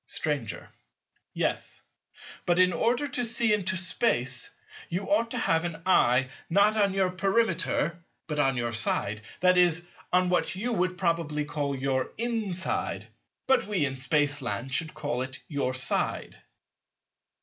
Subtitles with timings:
[0.07, 0.67] Stranger.
[1.31, 1.83] Yes:
[2.47, 4.49] but in order to see into Space
[4.89, 9.59] you ought to have an eye, not on your Perimeter, but on your side, that
[9.59, 13.05] is, on what you would probably call your inside;
[13.45, 16.35] but we in Spaceland should call it your side.